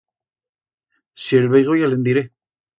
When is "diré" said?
2.11-2.29